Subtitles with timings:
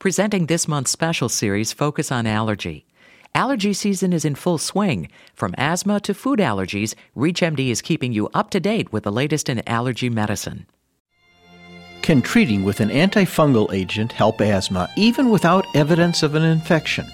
[0.00, 2.86] Presenting this month's special series, Focus on Allergy.
[3.34, 5.10] Allergy season is in full swing.
[5.34, 9.50] From asthma to food allergies, ReachMD is keeping you up to date with the latest
[9.50, 10.64] in allergy medicine.
[12.00, 17.04] Can treating with an antifungal agent help asthma even without evidence of an infection?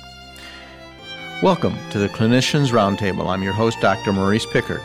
[1.43, 3.27] Welcome to the Clinicians Roundtable.
[3.27, 4.13] I'm your host, Dr.
[4.13, 4.81] Maurice Pickard.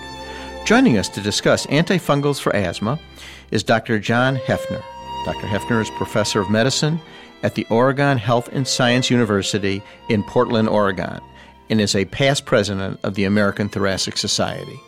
[0.65, 2.99] Joining us to discuss antifungals for asthma
[3.51, 3.99] is Dr.
[3.99, 4.81] John Heffner.
[5.25, 5.45] Dr.
[5.45, 6.99] Heffner is professor of medicine
[7.43, 11.19] at the Oregon Health and Science University in Portland, Oregon,
[11.69, 14.79] and is a past president of the American Thoracic Society.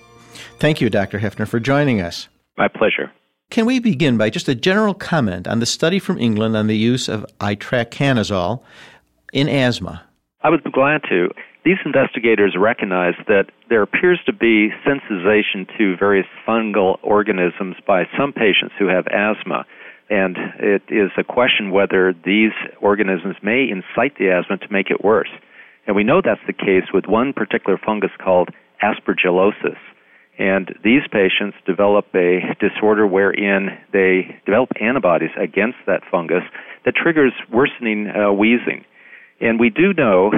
[0.59, 1.19] Thank you, Dr.
[1.19, 2.29] Heffner, for joining us.
[2.57, 3.11] My pleasure.
[3.51, 6.77] Can we begin by just a general comment on the study from England on the
[6.77, 8.63] use of itraconazole
[9.31, 10.03] in asthma?
[10.41, 11.29] I would be glad to.
[11.63, 18.33] These investigators recognize that there appears to be sensitization to various fungal organisms by some
[18.33, 19.65] patients who have asthma.
[20.09, 25.03] And it is a question whether these organisms may incite the asthma to make it
[25.03, 25.29] worse.
[25.87, 28.49] And we know that's the case with one particular fungus called
[28.81, 29.77] aspergillosis.
[30.37, 36.43] And these patients develop a disorder wherein they develop antibodies against that fungus
[36.85, 38.83] that triggers worsening uh, wheezing.
[39.39, 40.31] And we do know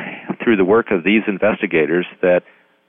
[0.43, 2.43] through the work of these investigators that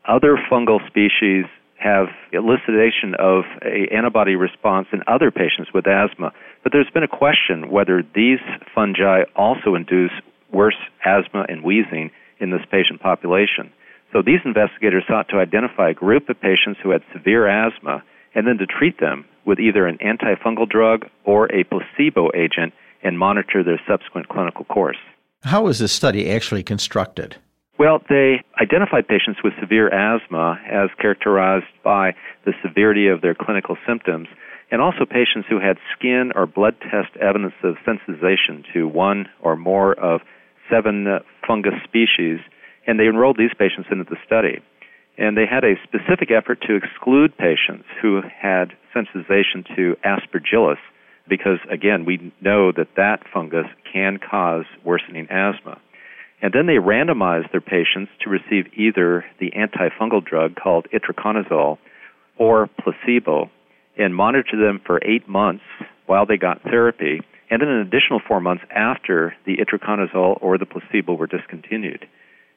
[0.07, 1.45] other fungal species
[1.79, 6.33] have elicitation of a antibody response in other patients with asthma.
[6.63, 8.41] But there's been a question whether these
[8.75, 10.13] fungi also induce
[10.53, 12.11] worse asthma and wheezing
[12.41, 13.73] in this patient population.
[14.13, 18.03] So these investigators sought to identify a group of patients who had severe asthma
[18.35, 23.19] and then to treat them with either an antifungal drug or a placebo agent and
[23.19, 24.97] monitor their subsequent clinical course.
[25.43, 27.37] How was this study actually constructed?
[27.79, 32.15] Well, they identified patients with severe asthma as characterized by
[32.47, 34.29] the severity of their clinical symptoms,
[34.71, 39.57] and also patients who had skin or blood test evidence of sensitization to one or
[39.57, 40.23] more of
[40.71, 42.41] seven uh, fungus species,
[42.87, 44.59] and they enrolled these patients into the study.
[45.19, 50.79] And they had a specific effort to exclude patients who had sensitization to aspergillus,
[51.29, 55.79] because again, we know that that fungus can cause worsening asthma.
[56.43, 61.79] And then they randomized their patients to receive either the antifungal drug called itraconazole
[62.39, 63.51] or placebo
[63.97, 65.65] and monitored them for eight months
[66.07, 67.21] while they got therapy
[67.51, 72.07] and then an additional four months after the itraconazole or the placebo were discontinued.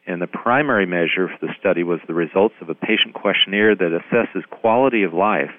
[0.07, 4.01] And the primary measure for the study was the results of a patient questionnaire that
[4.01, 5.51] assesses quality of life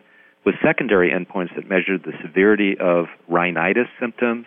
[0.44, 4.46] with secondary endpoints that measured the severity of rhinitis symptoms,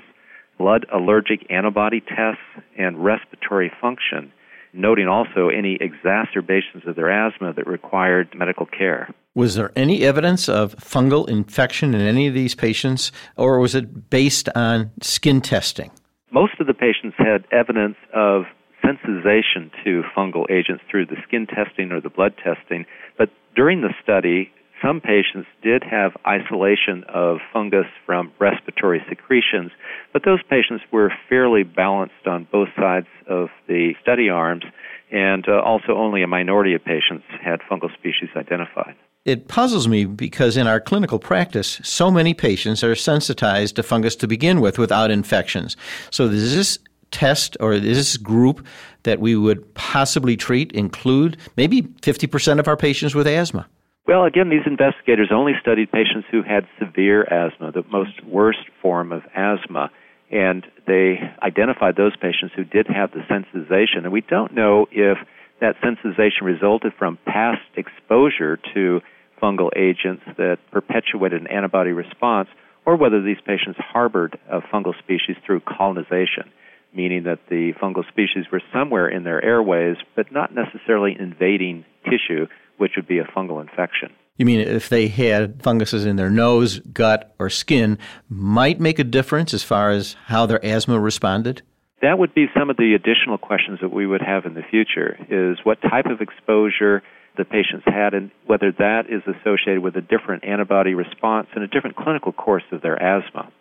[0.58, 2.42] blood allergic antibody tests,
[2.78, 4.32] and respiratory function,
[4.74, 9.14] noting also any exacerbations of their asthma that required medical care.
[9.36, 14.10] Was there any evidence of fungal infection in any of these patients, or was it
[14.10, 15.92] based on skin testing?
[16.32, 18.44] Most of the patients had evidence of
[18.84, 22.86] sensitization to fungal agents through the skin testing or the blood testing,
[23.18, 24.52] but during the study,
[24.84, 29.72] some patients did have isolation of fungus from respiratory secretions,
[30.12, 34.64] but those patients were fairly balanced on both sides of the study arms,
[35.12, 38.96] and uh, also only a minority of patients had fungal species identified.
[39.26, 44.18] It puzzles me because in our clinical practice, so many patients are sensitized to fungus
[44.18, 45.78] to begin with without infections.
[46.12, 46.78] So, does this
[47.12, 48.66] test or this group
[49.04, 53.68] that we would possibly treat include maybe 50% of our patients with asthma?
[54.06, 59.14] Well, again, these investigators only studied patients who had severe asthma, the most worst form
[59.14, 59.92] of asthma,
[60.30, 64.04] and they identified those patients who did have the sensitization.
[64.04, 65.18] And we don't know if
[65.62, 69.00] that sensitization resulted from past exposure to
[69.42, 72.50] fungal agents that perpetuated an antibody response
[72.86, 76.52] or whether these patients harbored a fungal species through colonization,
[76.94, 82.48] meaning that the fungal species were somewhere in their airways but not necessarily invading tissue
[82.78, 84.10] which would be a fungal infection.
[84.38, 89.04] You mean if they had funguses in their nose, gut, or skin, might make a
[89.04, 91.62] difference as far as how their asthma responded?
[92.02, 95.18] That would be some of the additional questions that we would have in the future
[95.30, 97.04] is what type of exposure
[97.38, 101.68] the patients had and whether that is associated with a different antibody response and a
[101.68, 103.52] different clinical course of their asthma.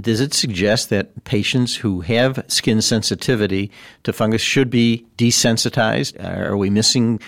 [0.00, 3.72] Does it suggest that patients who have skin sensitivity
[4.04, 6.22] to fungus should be desensitized?
[6.22, 7.18] Are we missing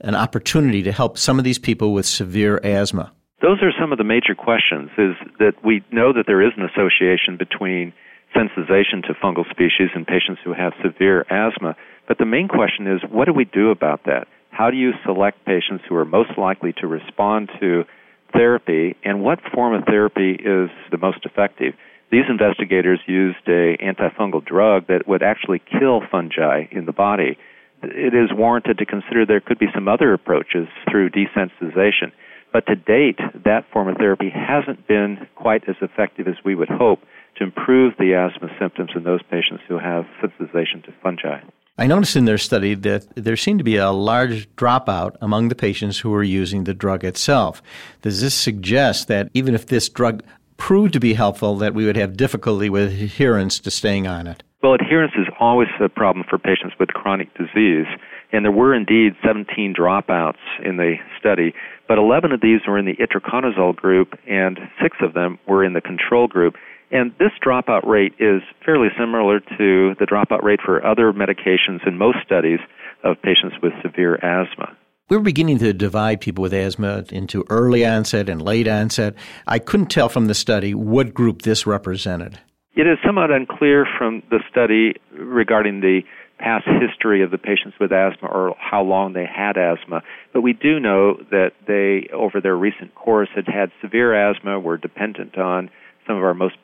[0.00, 3.12] an opportunity to help some of these people with severe asthma?
[3.42, 6.64] Those are some of the major questions is that we know that there is an
[6.64, 7.92] association between
[8.36, 11.74] sensitization to fungal species in patients who have severe asthma,
[12.06, 14.28] but the main question is what do we do about that?
[14.50, 17.84] How do you select patients who are most likely to respond to
[18.32, 21.74] therapy and what form of therapy is the most effective?
[22.10, 27.38] these investigators used a antifungal drug that would actually kill fungi in the body.
[27.82, 32.12] It is warranted to consider there could be some other approaches through desensitization.
[32.52, 36.68] But to date, that form of therapy hasn't been quite as effective as we would
[36.68, 37.00] hope
[37.36, 41.40] to improve the asthma symptoms in those patients who have sensitization to fungi.
[41.78, 45.54] I noticed in their study that there seemed to be a large dropout among the
[45.54, 47.62] patients who were using the drug itself.
[48.02, 50.22] Does this suggest that even if this drug
[50.58, 54.42] proved to be helpful, that we would have difficulty with adherence to staying on it?
[54.62, 57.86] Well, adherence is always a problem for patients with chronic disease.
[58.32, 61.54] And there were indeed 17 dropouts in the study,
[61.88, 65.72] but 11 of these were in the itraconazole group, and six of them were in
[65.72, 66.56] the control group.
[66.92, 71.96] And this dropout rate is fairly similar to the dropout rate for other medications in
[71.96, 72.60] most studies
[73.02, 74.76] of patients with severe asthma.
[75.08, 79.14] We're beginning to divide people with asthma into early onset and late onset.
[79.46, 82.38] I couldn't tell from the study what group this represented.
[82.76, 86.02] It is somewhat unclear from the study regarding the
[86.38, 90.02] past history of the patients with asthma or how long they had asthma,
[90.32, 94.78] but we do know that they, over their recent course, had had severe asthma, were
[94.78, 95.68] dependent on
[96.06, 96.54] some of our most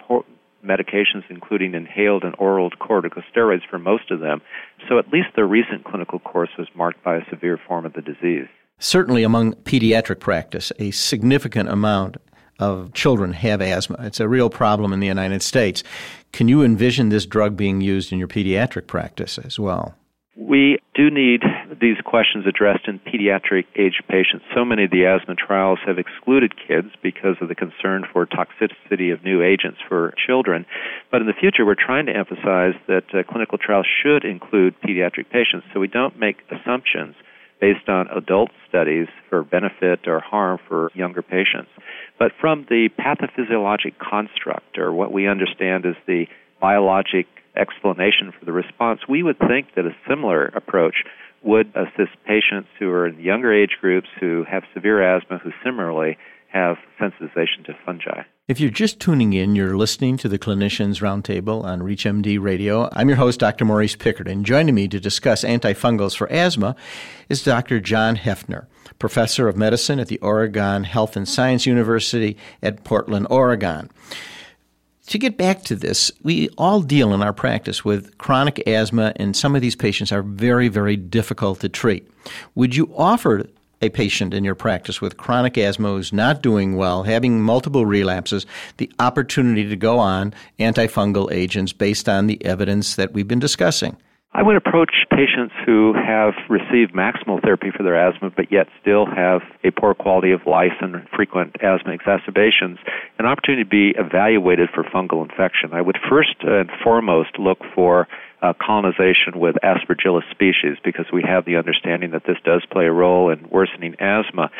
[0.64, 4.40] medications, including inhaled and oral corticosteroids for most of them.
[4.88, 8.00] So at least their recent clinical course was marked by a severe form of the
[8.00, 8.46] disease.
[8.78, 12.16] Certainly, among pediatric practice, a significant amount
[12.58, 13.96] of children have asthma.
[14.00, 15.82] It's a real problem in the United States.
[16.32, 19.94] Can you envision this drug being used in your pediatric practice as well?
[20.36, 21.40] We do need
[21.80, 24.44] these questions addressed in pediatric age patients.
[24.54, 29.12] So many of the asthma trials have excluded kids because of the concern for toxicity
[29.12, 30.66] of new agents for children.
[31.10, 35.30] But in the future, we're trying to emphasize that uh, clinical trials should include pediatric
[35.30, 37.14] patients so we don't make assumptions
[37.60, 41.70] based on adult studies for benefit or harm for younger patients.
[42.18, 46.26] But from the pathophysiologic construct, or what we understand as the
[46.60, 47.26] biologic
[47.56, 51.04] explanation for the response, we would think that a similar approach
[51.42, 56.18] would assist patients who are in younger age groups who have severe asthma who similarly
[56.52, 58.22] have sensitization to fungi.
[58.48, 62.88] If you're just tuning in, you're listening to the Clinicians Roundtable on ReachMD Radio.
[62.92, 63.64] I'm your host, Dr.
[63.64, 66.76] Maurice Pickard, and joining me to discuss antifungals for asthma
[67.28, 67.80] is Dr.
[67.80, 68.66] John Heffner,
[68.98, 73.90] professor of medicine at the Oregon Health and Science University at Portland, Oregon
[75.06, 79.36] to get back to this, we all deal in our practice with chronic asthma, and
[79.36, 82.10] some of these patients are very, very difficult to treat.
[82.54, 83.46] Would you offer
[83.82, 88.46] a patient in your practice with chronic asthma who's not doing well, having multiple relapses,
[88.78, 93.96] the opportunity to go on antifungal agents based on the evidence that we've been discussing?
[94.36, 99.06] I would approach patients who have received maximal therapy for their asthma but yet still
[99.06, 102.78] have a poor quality of life and frequent asthma exacerbations
[103.18, 105.72] an opportunity to be evaluated for fungal infection.
[105.72, 108.08] I would first and foremost look for
[108.42, 112.92] uh, colonization with Aspergillus species because we have the understanding that this does play a
[112.92, 114.50] role in worsening asthma.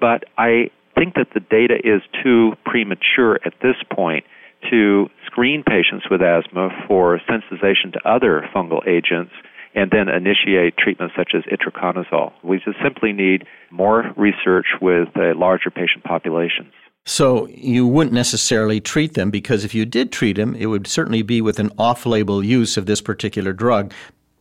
[0.00, 4.24] But I think that the data is too premature at this point
[4.70, 9.32] to screen patients with asthma for sensitization to other fungal agents
[9.74, 12.32] and then initiate treatments such as itraconazole.
[12.42, 16.72] We just simply need more research with uh, larger patient populations.
[17.06, 21.22] So you wouldn't necessarily treat them because if you did treat them, it would certainly
[21.22, 23.92] be with an off-label use of this particular drug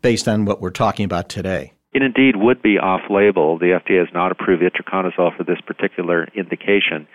[0.02, 1.74] based on what we're talking about today.
[1.94, 3.60] It indeed would be off-label.
[3.60, 7.08] The FDA has not approved itraconazole for this particular indication.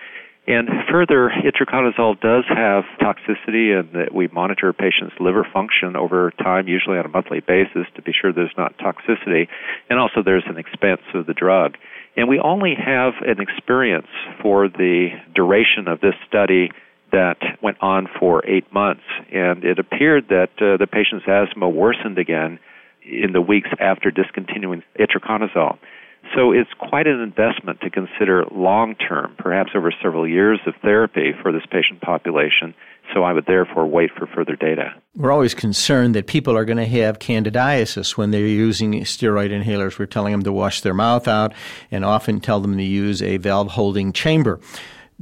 [0.49, 6.33] And further, itraconazole does have toxicity, and that we monitor a patient's liver function over
[6.39, 9.49] time, usually on a monthly basis, to be sure there's not toxicity.
[9.91, 11.77] And also, there's an expense of the drug.
[12.17, 14.07] And we only have an experience
[14.41, 16.71] for the duration of this study
[17.13, 19.05] that went on for eight months.
[19.31, 22.59] And it appeared that uh, the patient's asthma worsened again
[23.05, 25.77] in the weeks after discontinuing itraconazole.
[26.35, 31.33] So it's quite an investment to consider long term, perhaps over several years of therapy
[31.43, 32.75] for this patient population.
[33.15, 34.95] So I would therefore wait for further data.
[35.17, 39.99] We're always concerned that people are going to have candidiasis when they're using steroid inhalers.
[39.99, 41.55] We're telling them to wash their mouth out
[41.91, 44.61] and often tell them to use a valve holding chamber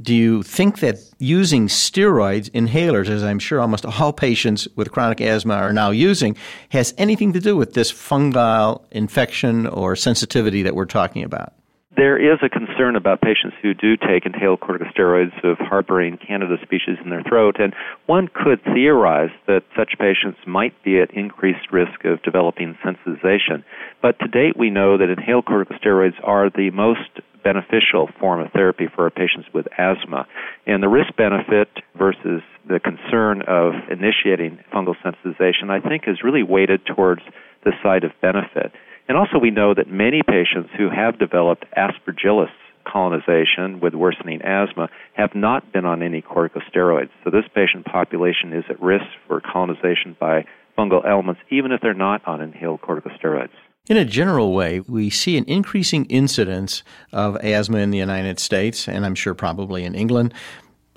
[0.00, 5.20] do you think that using steroids, inhalers, as I'm sure almost all patients with chronic
[5.20, 6.36] asthma are now using,
[6.68, 11.54] has anything to do with this fungal infection or sensitivity that we're talking about?
[11.96, 16.98] There is a concern about patients who do take inhaled corticosteroids of harboring Candida species
[17.02, 17.72] in their throat, and
[18.04, 23.64] one could theorize that such patients might be at increased risk of developing sensitization.
[24.02, 27.08] But to date, we know that inhaled corticosteroids are the most
[27.42, 30.26] beneficial form of therapy for our patients with asthma.
[30.66, 36.42] And the risk benefit versus the concern of initiating fungal sensitization, I think, is really
[36.42, 37.22] weighted towards
[37.64, 38.72] the side of benefit.
[39.08, 42.50] And also, we know that many patients who have developed aspergillus
[42.84, 47.10] colonization with worsening asthma have not been on any corticosteroids.
[47.24, 50.44] So, this patient population is at risk for colonization by
[50.76, 53.50] fungal elements, even if they're not on inhaled corticosteroids.
[53.88, 56.82] In a general way, we see an increasing incidence
[57.12, 60.34] of asthma in the United States, and I'm sure probably in England.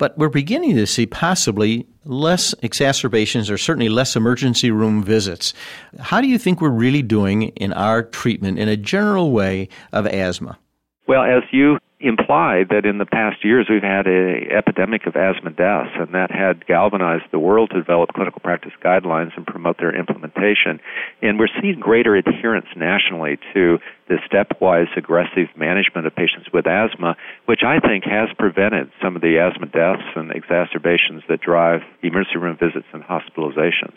[0.00, 5.52] But we're beginning to see possibly less exacerbations or certainly less emergency room visits.
[5.98, 10.06] How do you think we're really doing in our treatment in a general way of
[10.06, 10.58] asthma?
[11.06, 15.50] Well, as you implied that in the past years we've had an epidemic of asthma
[15.50, 19.94] deaths, and that had galvanized the world to develop clinical practice guidelines and promote their
[19.94, 20.80] implementation.
[21.20, 23.78] And we're seeing greater adherence nationally to
[24.08, 29.22] the stepwise aggressive management of patients with asthma, which I think has prevented some of
[29.22, 33.94] the asthma deaths and exacerbations that drive emergency room visits and hospitalizations.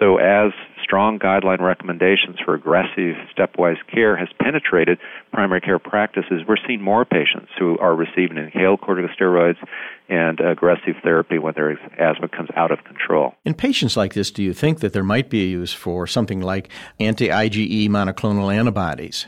[0.00, 0.52] So, as
[0.82, 4.98] strong guideline recommendations for aggressive stepwise care has penetrated
[5.30, 9.58] primary care practices, we're seeing more patients who are receiving inhaled corticosteroids
[10.08, 13.34] and aggressive therapy when their asthma comes out of control.
[13.44, 16.40] In patients like this, do you think that there might be a use for something
[16.40, 19.26] like anti IgE monoclonal antibodies?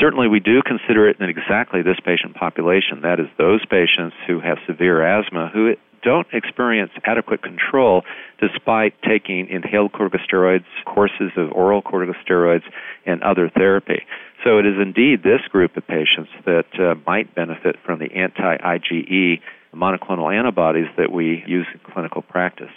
[0.00, 3.00] Certainly, we do consider it in exactly this patient population.
[3.02, 8.02] That is, those patients who have severe asthma who don't experience adequate control
[8.40, 12.64] despite taking inhaled corticosteroids, courses of oral corticosteroids,
[13.06, 14.02] and other therapy.
[14.44, 18.56] So it is indeed this group of patients that uh, might benefit from the anti
[18.56, 19.40] IgE
[19.74, 22.70] monoclonal antibodies that we use in clinical practice.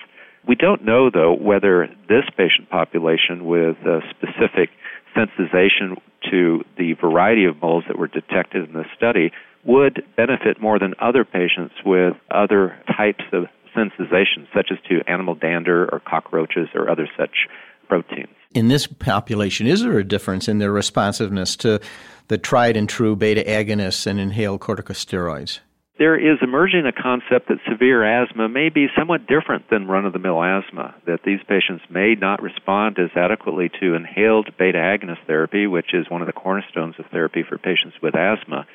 [0.48, 4.70] We don't know, though, whether this patient population with a specific
[5.16, 5.98] sensitization
[6.32, 9.32] to the variety of moles that were detected in the study
[9.64, 15.36] would benefit more than other patients with other types of sensitization, such as to animal
[15.36, 17.48] dander or cockroaches or other such
[17.88, 18.30] proteins.
[18.54, 21.80] In this population, is there a difference in their responsiveness to
[22.28, 25.60] the tried and true beta agonists and inhaled corticosteroids?
[26.00, 30.14] There is emerging a concept that severe asthma may be somewhat different than run of
[30.14, 35.26] the mill asthma, that these patients may not respond as adequately to inhaled beta agonist
[35.28, 38.66] therapy, which is one of the cornerstones of therapy for patients with asthma,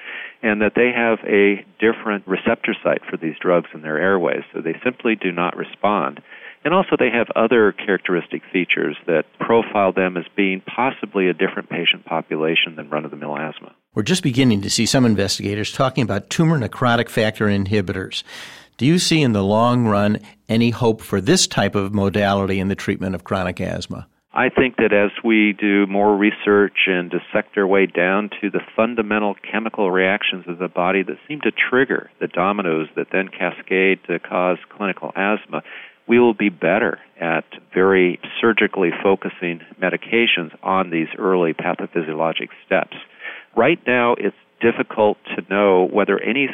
[0.43, 4.61] and that they have a different receptor site for these drugs in their airways, so
[4.61, 6.21] they simply do not respond.
[6.67, 11.71] And also, they have other characteristic features that profile them as being possibly a different
[11.71, 13.73] patient population than run of the mill asthma.
[13.95, 18.25] We're just beginning to see some investigators talking about tumor necrotic factor inhibitors.
[18.79, 20.19] Do you see in the long run
[20.49, 24.09] any hope for this type of modality in the treatment of chronic asthma?
[24.33, 28.61] I think that as we do more research and dissect our way down to the
[28.75, 34.01] fundamental chemical reactions of the body that seem to trigger the dominoes that then cascade
[34.09, 35.63] to cause clinical asthma,
[36.09, 37.45] we will be better at
[37.75, 42.97] very surgically focusing medications on these early pathophysiologic steps.
[43.57, 46.49] Right now, it's difficult to know whether any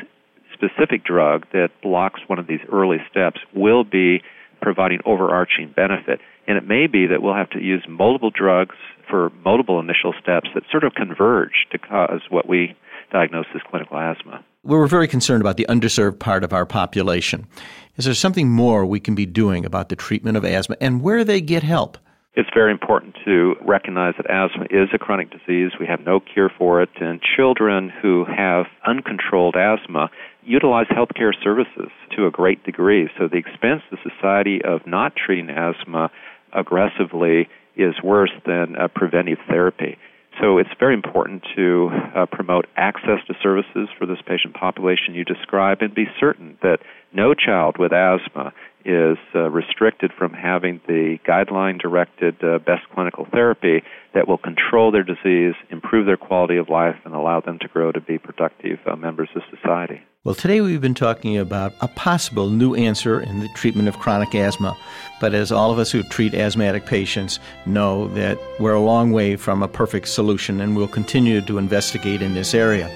[0.54, 4.22] specific drug that blocks one of these early steps will be
[4.60, 6.20] providing overarching benefit.
[6.46, 8.76] And it may be that we'll have to use multiple drugs
[9.10, 12.76] for multiple initial steps that sort of converge to cause what we
[13.12, 14.44] diagnose as clinical asthma.
[14.64, 17.48] We're very concerned about the underserved part of our population.
[17.96, 21.24] Is there something more we can be doing about the treatment of asthma and where
[21.24, 21.98] they get help?
[22.34, 25.72] It's very important to recognize that asthma is a chronic disease.
[25.80, 30.10] We have no cure for it, and children who have uncontrolled asthma
[30.44, 33.08] utilize healthcare services to a great degree.
[33.18, 36.08] So the expense to society of not treating asthma
[36.52, 39.98] aggressively is worse than uh, preventive therapy.
[40.42, 45.24] So it's very important to uh, promote access to services for this patient population you
[45.24, 46.78] describe and be certain that
[47.12, 48.52] no child with asthma
[48.84, 53.82] is uh, restricted from having the guideline directed uh, best clinical therapy
[54.14, 57.92] that will control their disease, improve their quality of life, and allow them to grow
[57.92, 60.00] to be productive uh, members of society.
[60.24, 64.34] Well, today we've been talking about a possible new answer in the treatment of chronic
[64.36, 64.76] asthma.
[65.20, 69.34] But as all of us who treat asthmatic patients know, that we're a long way
[69.34, 72.88] from a perfect solution, and we'll continue to investigate in this area.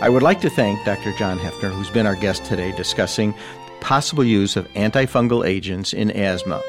[0.00, 1.12] I would like to thank Dr.
[1.14, 3.34] John Heffner, who's been our guest today discussing
[3.80, 6.62] possible use of antifungal agents in asthma.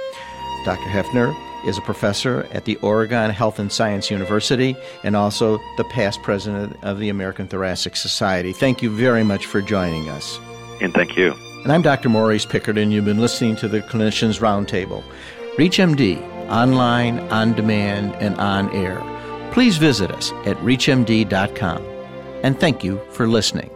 [0.66, 0.90] Dr.
[0.90, 1.36] Heffner
[1.66, 6.78] is a professor at the Oregon Health and Science University and also the past president
[6.84, 8.54] of the American Thoracic Society.
[8.54, 10.40] Thank you very much for joining us.
[10.82, 11.34] And thank you.
[11.64, 12.08] And I'm Dr.
[12.08, 15.04] Maurice Pickard, and you've been listening to the Clinicians Roundtable.
[15.58, 19.02] ReachMD, online, on demand, and on air.
[19.52, 21.84] Please visit us at reachmd.com.
[22.44, 23.70] And thank you for listening.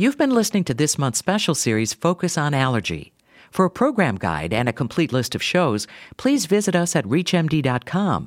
[0.00, 3.12] You've been listening to this month's special series, Focus on Allergy.
[3.50, 8.26] For a program guide and a complete list of shows, please visit us at ReachMD.com.